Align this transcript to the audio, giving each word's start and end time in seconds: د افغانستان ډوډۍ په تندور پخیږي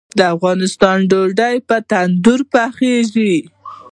د 0.17 0.19
افغانستان 0.35 0.97
ډوډۍ 1.09 1.55
په 1.67 1.75
تندور 1.89 2.39
پخیږي 2.53 3.35